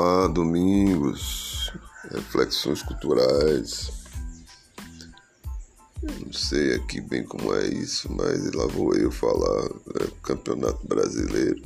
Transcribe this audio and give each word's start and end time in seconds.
Olá, 0.00 0.28
domingos, 0.28 1.72
reflexões 2.12 2.82
culturais. 2.84 3.90
Não 6.00 6.32
sei 6.32 6.76
aqui 6.76 7.00
bem 7.00 7.24
como 7.24 7.52
é 7.52 7.66
isso, 7.66 8.08
mas 8.12 8.52
lá 8.52 8.68
vou 8.68 8.94
eu 8.94 9.10
falar 9.10 9.64
né, 9.64 10.06
campeonato 10.22 10.86
brasileiro. 10.86 11.60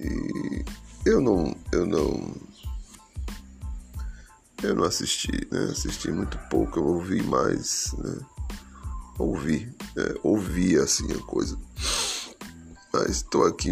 E 0.00 0.64
eu 1.06 1.20
não, 1.20 1.56
eu 1.70 1.86
não, 1.86 2.34
eu 4.60 4.74
não 4.74 4.82
assisti, 4.82 5.46
né? 5.52 5.68
Assisti 5.70 6.10
muito 6.10 6.36
pouco, 6.50 6.80
eu 6.80 6.86
ouvi 6.86 7.22
mais, 7.22 7.94
né? 7.98 8.18
Ouvi, 9.16 9.72
né? 9.94 10.14
ouvi 10.24 10.76
assim 10.76 11.06
a 11.12 11.18
coisa. 11.20 11.56
Estou 13.02 13.44
aqui. 13.44 13.70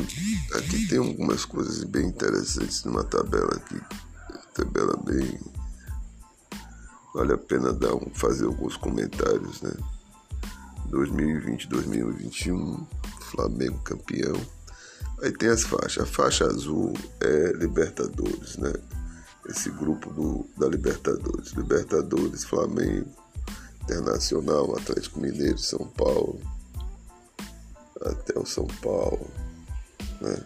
Aqui 0.54 0.88
tem 0.88 0.98
algumas 0.98 1.44
coisas 1.44 1.84
bem 1.84 2.06
interessantes 2.06 2.84
numa 2.84 3.04
tabela 3.04 3.54
aqui. 3.54 3.80
Tabela 4.54 4.96
bem. 5.04 5.38
Vale 7.14 7.34
a 7.34 7.38
pena 7.38 7.72
dar 7.72 7.94
um, 7.94 8.10
fazer 8.14 8.46
alguns 8.46 8.76
comentários, 8.76 9.62
né? 9.62 9.72
2020, 10.86 11.68
2021, 11.68 12.86
Flamengo 13.30 13.78
campeão. 13.84 14.40
Aí 15.22 15.30
tem 15.32 15.48
as 15.48 15.62
faixas. 15.62 16.04
A 16.04 16.06
faixa 16.06 16.44
azul 16.44 16.92
é 17.20 17.52
Libertadores, 17.52 18.56
né? 18.56 18.72
Esse 19.48 19.70
grupo 19.70 20.12
do, 20.12 20.46
da 20.56 20.66
Libertadores. 20.68 21.52
Libertadores, 21.52 22.44
Flamengo, 22.44 23.10
Internacional, 23.82 24.76
Atlético 24.76 25.20
Mineiro, 25.20 25.58
São 25.58 25.86
Paulo 25.86 26.40
até 28.04 28.38
o 28.38 28.46
São 28.46 28.66
Paulo, 28.66 29.30
né? 30.20 30.44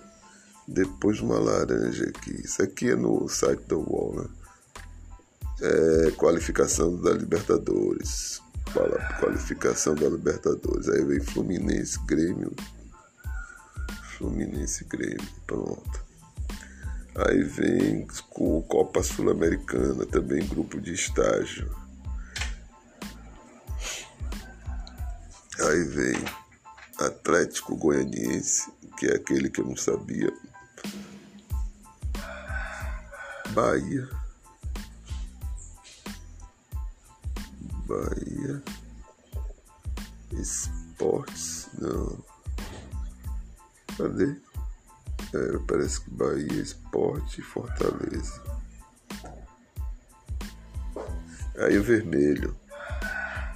Depois 0.68 1.20
uma 1.20 1.38
laranja 1.38 2.04
aqui. 2.08 2.42
Isso 2.42 2.62
aqui 2.62 2.90
é 2.90 2.96
no 2.96 3.28
site 3.28 3.62
do 3.66 3.78
UOL, 3.78 4.16
né? 4.16 4.28
É, 5.62 6.10
qualificação 6.12 6.96
da 7.00 7.12
Libertadores. 7.12 8.42
Qualificação 9.20 9.94
da 9.94 10.08
Libertadores. 10.08 10.88
Aí 10.88 11.04
vem 11.04 11.20
Fluminense, 11.20 11.98
Grêmio. 12.04 12.52
Fluminense, 14.16 14.84
Grêmio. 14.84 15.26
Pronto. 15.46 16.04
Aí 17.14 17.42
vem 17.42 18.06
com 18.28 18.60
Copa 18.62 19.02
Sul-Americana, 19.02 20.04
também 20.04 20.46
grupo 20.46 20.80
de 20.80 20.92
estágio. 20.92 21.70
Aí 25.58 25.84
vem 25.84 26.16
Atlético 27.26 27.74
Goianiense, 27.76 28.72
que 28.96 29.06
é 29.06 29.16
aquele 29.16 29.50
que 29.50 29.60
eu 29.60 29.66
não 29.66 29.74
sabia. 29.74 30.32
Bahia. 33.50 34.08
Bahia. 37.84 38.62
Esportes. 40.34 41.68
Não. 41.80 42.24
Cadê? 43.98 44.36
É, 45.34 45.58
parece 45.66 46.02
que 46.02 46.10
Bahia, 46.10 46.62
Esporte 46.62 47.40
e 47.40 47.44
Fortaleza. 47.44 48.40
Aí 51.58 51.76
o 51.76 51.82
vermelho. 51.82 52.56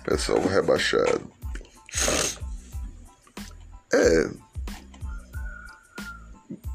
Pessoal 0.05 0.45
rebaixado. 0.49 1.40
É. 3.93 4.31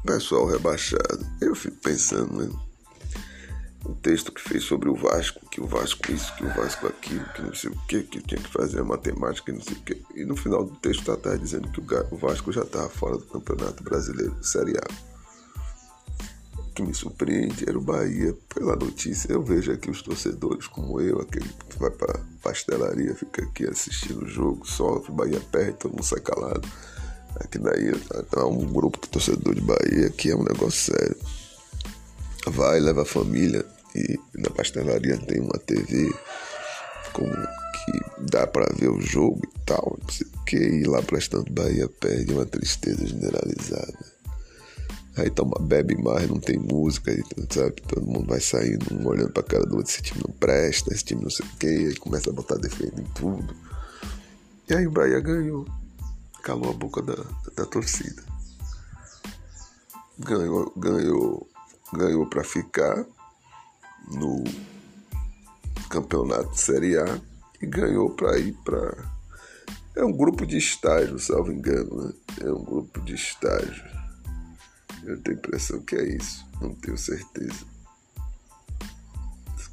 Pessoal 0.04 0.46
rebaixado. 0.46 1.26
Eu 1.40 1.54
fico 1.54 1.76
pensando, 1.78 2.32
né? 2.34 2.66
O 3.84 3.94
texto 3.94 4.32
que 4.32 4.40
fez 4.40 4.64
sobre 4.64 4.88
o 4.88 4.96
Vasco, 4.96 5.48
que 5.48 5.60
o 5.60 5.66
Vasco 5.66 6.10
isso, 6.10 6.34
que 6.34 6.44
o 6.44 6.52
Vasco 6.52 6.88
aquilo, 6.88 7.24
que 7.34 7.42
não 7.42 7.54
sei 7.54 7.70
o 7.70 7.78
que, 7.86 8.02
que 8.02 8.20
tinha 8.20 8.40
que 8.40 8.50
fazer 8.50 8.80
a 8.80 8.84
matemática, 8.84 9.52
não 9.52 9.60
sei 9.60 9.74
o 9.74 9.80
que. 9.80 10.02
E 10.14 10.24
no 10.24 10.36
final 10.36 10.64
do 10.64 10.74
texto 10.76 11.04
tá, 11.04 11.16
tá 11.16 11.36
dizendo 11.36 11.70
que 11.70 11.80
o 11.80 12.16
Vasco 12.16 12.52
já 12.52 12.62
estava 12.62 12.88
fora 12.88 13.16
do 13.16 13.24
Campeonato 13.26 13.84
Brasileiro, 13.84 14.36
Série 14.42 14.76
A. 14.76 14.84
O 16.58 16.72
que 16.72 16.82
me 16.82 16.92
surpreende 16.92 17.64
era 17.68 17.78
o 17.78 17.80
Bahia. 17.80 18.36
Pela 18.52 18.74
notícia, 18.74 19.32
eu 19.32 19.42
vejo 19.42 19.70
aqui 19.70 19.88
os 19.88 20.02
torcedores 20.02 20.66
como 20.66 21.00
eu, 21.00 21.20
aquele 21.20 21.48
que 21.48 21.78
vai 21.78 21.90
pra 21.90 22.20
pastelaria, 22.42 23.14
fica 23.14 23.42
aqui 23.42 23.66
assistindo 23.66 24.24
o 24.24 24.28
jogo, 24.28 24.66
sofre, 24.66 25.12
Bahia 25.12 25.40
perde, 25.52 25.78
todo 25.78 25.92
mundo 25.92 26.04
sai 26.04 26.20
calado. 26.20 26.68
Aqui 27.56 27.58
daí 27.58 27.92
há 28.36 28.46
um 28.46 28.66
grupo 28.66 28.98
de 29.00 29.08
torcedor 29.08 29.54
de 29.54 29.60
Bahia 29.62 30.10
que 30.10 30.30
é 30.30 30.36
um 30.36 30.44
negócio 30.44 30.92
sério. 30.92 31.16
Vai, 32.46 32.78
leva 32.80 33.02
a 33.02 33.06
família 33.06 33.64
e 33.94 34.18
na 34.34 34.50
pastelaria 34.50 35.16
tem 35.16 35.40
uma 35.40 35.58
TV 35.58 36.14
que 37.14 38.30
dá 38.30 38.46
para 38.46 38.72
ver 38.74 38.90
o 38.90 39.00
jogo 39.00 39.40
e 39.44 39.58
tal. 39.64 39.98
Não 40.02 40.10
sei 40.10 40.26
o 40.26 40.44
que, 40.44 40.56
e 40.56 40.84
lá 40.84 41.02
prestando 41.02 41.50
Bahia 41.50 41.88
perde 41.88 42.32
uma 42.32 42.44
tristeza 42.44 43.06
generalizada. 43.06 44.16
Aí 45.16 45.30
toma, 45.30 45.58
bebe 45.58 45.96
mais, 45.96 46.28
não 46.28 46.38
tem 46.38 46.58
música, 46.58 47.10
aí, 47.10 47.24
sabe? 47.48 47.80
Todo 47.88 48.06
mundo 48.06 48.26
vai 48.26 48.40
saindo, 48.40 48.94
um 48.94 49.06
olhando 49.06 49.32
pra 49.32 49.42
cara 49.42 49.64
do 49.64 49.76
outro, 49.76 49.90
esse 49.90 50.02
time 50.02 50.22
não 50.28 50.34
presta, 50.34 50.92
esse 50.92 51.04
time 51.04 51.22
não 51.22 51.30
sei 51.30 51.46
o 51.46 51.56
que, 51.56 51.66
aí 51.66 51.96
começa 51.96 52.28
a 52.28 52.34
botar 52.34 52.56
defeito 52.56 53.00
em 53.00 53.04
tudo. 53.14 53.56
E 54.68 54.74
aí 54.74 54.86
o 54.86 54.90
Bahia 54.90 55.18
ganhou 55.20 55.64
calou 56.46 56.70
a 56.70 56.74
boca 56.74 57.02
da, 57.02 57.16
da 57.56 57.66
torcida. 57.66 58.22
Ganhou, 60.16 60.72
ganhou, 60.76 61.50
ganhou 61.92 62.24
para 62.26 62.44
ficar 62.44 63.04
no 64.12 64.44
campeonato 65.90 66.56
Série 66.56 66.96
A 66.96 67.20
e 67.60 67.66
ganhou 67.66 68.10
para 68.10 68.38
ir 68.38 68.52
para 68.64 69.16
é 69.96 70.04
um 70.04 70.12
grupo 70.12 70.46
de 70.46 70.56
estágio, 70.56 71.18
salvo 71.18 71.50
engano, 71.50 72.04
né? 72.04 72.12
É 72.42 72.52
um 72.52 72.62
grupo 72.62 73.00
de 73.00 73.14
estágio. 73.14 73.84
Eu 75.02 75.20
tenho 75.22 75.36
a 75.36 75.40
impressão 75.40 75.80
que 75.80 75.96
é 75.96 76.16
isso, 76.16 76.46
não 76.60 76.74
tenho 76.76 76.96
certeza. 76.96 77.64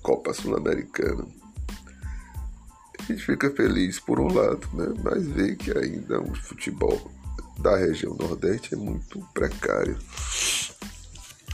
Copa 0.01 0.33
Sul-Americana 0.33 1.42
a 3.03 3.13
gente 3.13 3.25
fica 3.25 3.51
feliz 3.51 3.99
por 3.99 4.19
um 4.19 4.33
lado, 4.33 4.67
né? 4.73 4.93
mas 5.03 5.27
vê 5.27 5.55
que 5.55 5.77
ainda 5.77 6.21
o 6.21 6.33
futebol 6.35 7.11
da 7.59 7.75
região 7.75 8.15
Nordeste 8.15 8.73
é 8.73 8.77
muito 8.77 9.19
precário. 9.33 9.97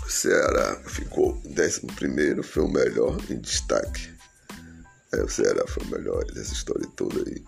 O 0.05 0.09
Ceará 0.09 0.75
ficou 0.85 1.41
11, 1.45 2.43
foi 2.43 2.63
o 2.63 2.67
melhor 2.67 3.17
em 3.29 3.39
destaque. 3.39 4.11
É, 5.11 5.23
o 5.23 5.29
Ceará 5.29 5.65
foi 5.67 5.83
o 5.83 5.87
melhor 5.87 6.23
dessa 6.25 6.53
história 6.53 6.87
toda 6.95 7.19
aí. 7.27 7.43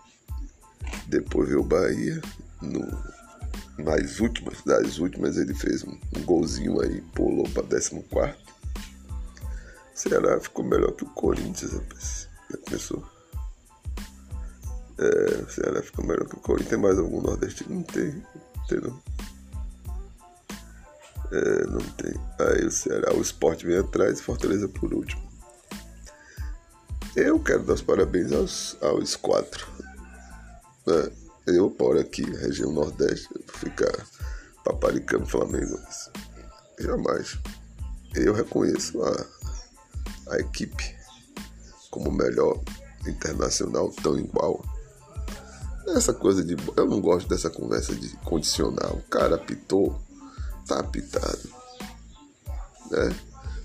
Depois 1.07 1.47
veio 1.47 1.61
o 1.61 1.63
Bahia, 1.63 2.19
no, 2.59 2.81
nas 3.77 4.19
últimas, 4.19 4.61
das 4.63 4.97
últimas 4.97 5.37
ele 5.37 5.53
fez 5.53 5.83
um, 5.83 5.97
um 6.17 6.23
golzinho 6.23 6.81
aí, 6.81 7.01
pulou 7.13 7.47
para 7.49 7.63
14. 7.63 7.95
O 7.95 8.35
Ceará 9.93 10.39
ficou 10.39 10.65
melhor 10.65 10.91
que 10.93 11.03
o 11.03 11.09
Corinthians, 11.09 11.73
rapaz. 11.73 12.27
Já 12.49 12.57
começou. 12.57 13.20
É, 15.01 15.41
o 15.41 15.49
Ceará 15.49 15.81
fica 15.81 16.03
melhor 16.03 16.27
que 16.27 16.35
o 16.35 16.39
Corinthians. 16.39 16.69
Tem 16.69 16.79
mais 16.79 16.99
algum 16.99 17.21
nordestino? 17.21 17.75
Não 17.75 17.83
tem. 17.83 18.13
Não 18.13 18.65
tem 18.67 18.81
não. 18.81 19.01
É, 21.31 21.65
não 21.65 21.79
tem. 21.79 22.13
Aí 22.39 22.65
o 22.65 22.71
Ceará, 22.71 23.11
o 23.13 23.21
esporte 23.21 23.65
vem 23.65 23.79
atrás 23.79 24.19
e 24.19 24.23
Fortaleza 24.23 24.67
por 24.67 24.93
último. 24.93 25.31
Eu 27.15 27.39
quero 27.39 27.63
dar 27.63 27.73
os 27.73 27.81
parabéns 27.81 28.31
aos, 28.31 28.77
aos 28.79 29.15
quatro. 29.15 29.67
É, 30.87 31.11
eu 31.47 31.75
moro 31.79 31.99
aqui, 31.99 32.23
região 32.23 32.71
Nordeste, 32.71 33.27
ficar 33.47 34.05
paparicando 34.63 35.25
Flamengo. 35.25 35.79
Jamais. 36.79 37.39
Eu 38.13 38.33
reconheço 38.33 39.01
a, 39.03 39.25
a 40.29 40.39
equipe 40.39 40.95
como 41.89 42.11
melhor 42.11 42.61
internacional 43.07 43.89
tão 44.03 44.17
igual 44.19 44.63
essa 45.97 46.13
coisa 46.13 46.43
de. 46.43 46.55
Eu 46.75 46.85
não 46.85 47.01
gosto 47.01 47.27
dessa 47.27 47.49
conversa 47.49 47.93
de 47.95 48.09
condicional. 48.17 48.93
O 48.93 49.09
cara 49.09 49.35
apitou, 49.35 49.99
tá 50.67 50.79
apitado. 50.79 51.49
Né? 52.89 53.15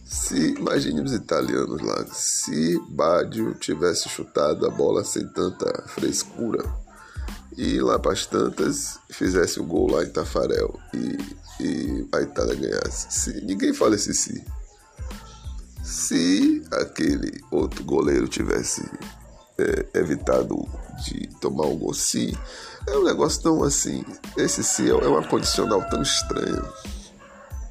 Se, 0.04 0.54
imagine 0.54 1.00
os 1.00 1.12
italianos 1.12 1.82
lá, 1.82 2.06
se 2.12 2.80
Badio 2.88 3.54
tivesse 3.54 4.08
chutado 4.08 4.64
a 4.64 4.70
bola 4.70 5.04
sem 5.04 5.26
tanta 5.28 5.82
frescura 5.88 6.64
e 7.56 7.80
lá 7.80 7.98
para 7.98 8.12
as 8.12 8.24
tantas 8.24 9.00
fizesse 9.10 9.58
o 9.58 9.64
gol 9.64 9.90
lá 9.90 10.04
em 10.04 10.10
Tafarel 10.10 10.78
e, 10.94 11.18
e 11.60 12.08
a 12.12 12.20
Itália 12.20 12.54
ganhasse. 12.54 13.06
Se, 13.10 13.40
ninguém 13.44 13.74
fala 13.74 13.96
esse 13.96 14.14
se. 14.14 14.44
Se 15.82 16.62
aquele 16.70 17.42
outro 17.50 17.82
goleiro 17.82 18.28
tivesse 18.28 18.82
é, 19.58 19.98
evitado 19.98 20.56
de 21.04 21.28
tomar 21.40 21.66
um. 21.66 21.92
Se 21.92 22.36
é 22.86 22.96
um 22.96 23.04
negócio 23.04 23.42
tão 23.42 23.62
assim. 23.62 24.04
Esse 24.36 24.62
se 24.62 24.88
é 24.88 24.94
uma 24.94 25.26
condicional 25.26 25.82
tão 25.88 26.02
estranha. 26.02 26.62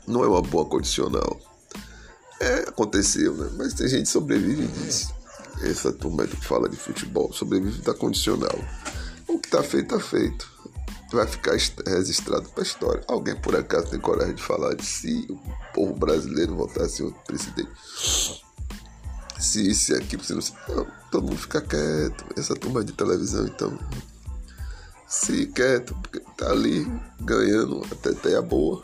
Não 0.07 0.23
é 0.23 0.27
uma 0.27 0.41
boa 0.41 0.65
condicional. 0.65 1.39
aconteceu, 2.67 3.35
né? 3.35 3.49
Mas 3.57 3.73
tem 3.73 3.87
gente 3.87 4.03
que 4.03 4.09
sobrevive 4.09 4.67
disso. 4.67 5.13
Essa 5.61 5.91
turma 5.91 6.27
que 6.27 6.35
fala 6.35 6.67
de 6.67 6.75
futebol 6.75 7.31
sobrevive 7.31 7.81
da 7.81 7.93
condicional. 7.93 8.59
O 9.27 9.39
que 9.39 9.49
tá 9.49 9.63
feito, 9.63 9.95
tá 9.95 9.99
feito. 9.99 10.53
Vai 11.11 11.27
ficar 11.27 11.55
registrado 11.87 12.49
para 12.49 12.61
a 12.61 12.65
história. 12.65 13.03
Alguém 13.07 13.35
por 13.35 13.55
acaso 13.55 13.87
tem 13.87 13.99
coragem 13.99 14.35
de 14.35 14.43
falar 14.43 14.75
de 14.75 14.85
se 14.85 15.25
o 15.29 15.39
povo 15.73 15.93
brasileiro 15.93 16.55
votasse 16.55 17.01
outro 17.01 17.21
presidente? 17.25 17.71
Se 19.39 19.69
isso 19.69 19.93
e 19.93 19.97
aquilo, 19.97 20.23
se 20.23 20.33
não, 20.33 20.87
todo 21.11 21.27
mundo 21.27 21.37
fica 21.37 21.61
quieto. 21.61 22.25
Essa 22.37 22.55
turma 22.55 22.83
de 22.83 22.93
televisão, 22.93 23.45
então. 23.45 23.77
Se 25.07 25.47
quieto, 25.47 25.95
porque 25.95 26.19
tá 26.37 26.49
ali 26.51 26.85
ganhando 27.19 27.81
até 27.91 28.13
teia 28.13 28.41
boa 28.41 28.81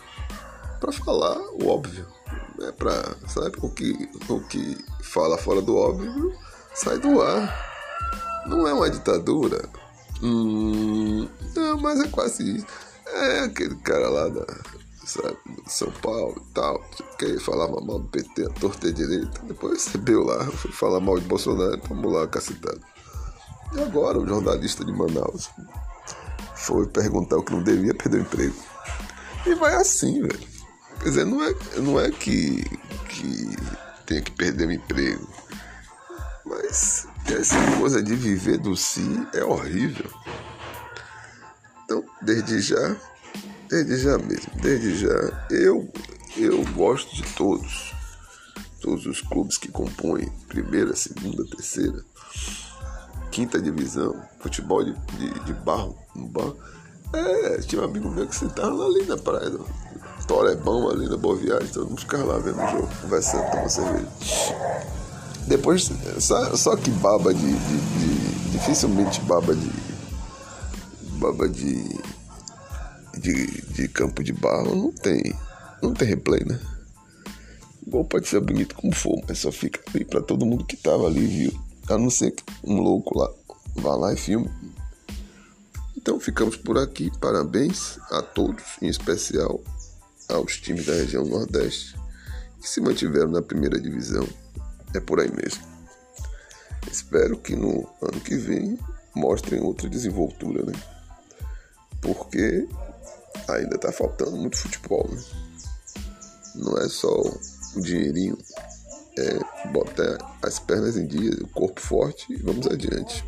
para 0.79 0.91
falar 0.91 1.37
o 1.53 1.67
óbvio. 1.67 2.05
É 2.61 2.71
pra, 2.71 3.15
sabe, 3.27 3.57
o 3.61 3.69
que, 3.69 4.09
o 4.29 4.39
que 4.41 4.77
fala 5.01 5.37
fora 5.37 5.61
do 5.61 5.75
óbvio 5.75 6.35
sai 6.75 6.99
do 6.99 7.21
ar. 7.21 7.71
Não 8.47 8.67
é 8.67 8.73
uma 8.73 8.89
ditadura. 8.89 9.67
Hum, 10.21 11.27
não, 11.55 11.77
mas 11.77 11.99
é 11.99 12.07
quase 12.07 12.57
isso. 12.57 12.67
É 13.07 13.39
aquele 13.41 13.75
cara 13.77 14.09
lá 14.09 14.29
da 14.29 14.45
sabe, 15.11 15.37
São 15.67 15.91
Paulo 15.91 16.35
e 16.37 16.53
tal, 16.53 16.83
que 17.17 17.39
falava 17.39 17.81
mal 17.81 17.99
do 17.99 18.07
PT, 18.07 18.49
torta 18.59 18.87
e 18.87 18.93
direita. 18.93 19.41
Depois 19.43 19.85
recebeu 19.85 20.23
lá, 20.23 20.45
foi 20.45 20.71
falar 20.71 20.99
mal 20.99 21.19
de 21.19 21.25
Bolsonaro, 21.25 21.81
vamos 21.87 22.13
lá, 22.13 22.27
cacetado. 22.27 22.81
E 23.73 23.81
agora 23.81 24.19
o 24.19 24.27
jornalista 24.27 24.85
de 24.85 24.91
Manaus 24.91 25.49
foi 26.55 26.87
perguntar 26.87 27.37
o 27.37 27.43
que 27.43 27.53
não 27.53 27.63
devia, 27.63 27.93
perder 27.93 28.19
o 28.19 28.21
emprego. 28.21 28.55
E 29.45 29.55
vai 29.55 29.73
assim, 29.75 30.21
velho. 30.21 30.51
Quer 30.99 31.09
dizer, 31.09 31.25
não 31.25 31.43
é, 31.43 31.55
não 31.77 31.99
é 31.99 32.11
que, 32.11 32.63
que 33.09 33.55
tenha 34.05 34.21
que 34.21 34.31
perder 34.31 34.67
o 34.67 34.71
emprego. 34.71 35.27
Mas 36.45 37.07
essa 37.27 37.55
coisa 37.77 38.03
de 38.03 38.15
viver 38.15 38.57
do 38.57 38.75
si 38.75 39.27
é 39.33 39.43
horrível. 39.43 40.09
Então, 41.85 42.03
desde 42.21 42.61
já, 42.61 42.95
desde 43.71 43.97
já 43.97 44.17
mesmo, 44.17 44.51
desde 44.61 44.97
já, 44.97 45.47
eu, 45.49 45.89
eu 46.35 46.63
gosto 46.73 47.15
de 47.15 47.23
todos. 47.33 47.93
Todos 48.81 49.05
os 49.05 49.21
clubes 49.21 49.59
que 49.59 49.67
compõem 49.69 50.27
primeira, 50.47 50.95
segunda, 50.95 51.45
terceira, 51.45 52.03
quinta 53.31 53.61
divisão, 53.61 54.19
futebol 54.39 54.83
de, 54.83 54.93
de, 55.17 55.39
de 55.45 55.53
barro, 55.53 55.95
no 56.15 56.27
barro. 56.27 56.57
É, 57.13 57.59
tinha 57.59 57.81
um 57.81 57.85
amigo 57.85 58.09
meu 58.09 58.27
que 58.27 58.35
sentava 58.35 58.85
ali 58.85 59.05
na 59.05 59.17
praia 59.17 59.51
Torebão 60.27 60.89
ali 60.89 61.07
na 61.07 61.17
Boa 61.17 61.35
Viagem, 61.35 61.67
todo 61.67 61.89
mundo 61.89 62.01
ficava 62.01 62.23
lá 62.23 62.39
vendo 62.39 62.57
o 62.57 62.67
jogo, 62.71 62.89
conversando, 63.01 63.51
tomando 63.51 63.69
cerveja. 63.69 64.07
Depois, 65.47 65.91
só, 66.19 66.55
só 66.55 66.75
que 66.75 66.89
baba 66.89 67.33
de, 67.33 67.39
de, 67.39 67.53
de, 67.53 68.51
Dificilmente 68.51 69.21
baba 69.21 69.55
de. 69.55 69.71
Baba 71.19 71.47
de, 71.47 71.99
de. 73.21 73.61
De 73.71 73.87
campo 73.87 74.23
de 74.23 74.33
barro 74.33 74.75
não 74.75 74.91
tem. 74.91 75.33
Não 75.81 75.93
tem 75.93 76.07
replay, 76.07 76.43
né? 76.43 76.59
O 77.85 77.89
gol 77.89 78.05
pode 78.05 78.27
ser 78.27 78.39
bonito 78.41 78.75
como 78.75 78.93
for, 78.93 79.23
mas 79.27 79.39
só 79.39 79.51
fica 79.51 79.81
ali 79.93 80.05
pra 80.05 80.21
todo 80.21 80.45
mundo 80.45 80.65
que 80.65 80.77
tava 80.77 81.07
ali, 81.07 81.25
viu? 81.25 81.59
A 81.89 81.97
não 81.97 82.09
ser 82.09 82.31
que 82.31 82.43
um 82.63 82.79
louco 82.79 83.17
lá 83.17 83.29
vá 83.75 83.95
lá 83.95 84.13
e 84.13 84.17
filme. 84.17 84.49
Então 85.97 86.19
ficamos 86.19 86.55
por 86.55 86.77
aqui. 86.77 87.11
Parabéns 87.19 87.97
a 88.11 88.21
todos, 88.21 88.63
em 88.81 88.87
especial 88.87 89.59
aos 90.29 90.57
times 90.57 90.85
da 90.85 90.93
região 90.93 91.25
Nordeste 91.25 91.95
que 92.61 92.69
se 92.69 92.79
mantiveram 92.79 93.31
na 93.31 93.41
primeira 93.41 93.79
divisão. 93.79 94.27
É 94.95 94.99
por 94.99 95.19
aí 95.19 95.31
mesmo. 95.31 95.63
Espero 96.89 97.37
que 97.37 97.55
no 97.55 97.87
ano 98.01 98.19
que 98.21 98.35
vem 98.35 98.77
mostrem 99.15 99.61
outra 99.61 99.89
desenvoltura, 99.89 100.63
né? 100.63 100.73
Porque 101.99 102.67
ainda 103.57 103.77
tá 103.77 103.91
faltando 103.91 104.37
muito 104.37 104.57
futebol, 104.57 105.09
né? 105.11 105.21
Não 106.55 106.77
é 106.77 106.89
só 106.89 107.13
o 107.75 107.81
dinheirinho, 107.81 108.37
é 109.17 109.69
botar 109.69 110.17
as 110.41 110.59
pernas 110.59 110.97
em 110.97 111.05
dia, 111.05 111.31
o 111.41 111.47
corpo 111.47 111.79
forte 111.79 112.31
e 112.33 112.37
vamos 112.37 112.67
adiante. 112.67 113.23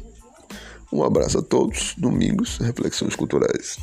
Um 0.92 1.04
abraço 1.04 1.40
a 1.40 1.42
todos. 1.42 1.96
Domingos, 1.98 2.58
reflexões 2.58 3.16
culturais. 3.16 3.78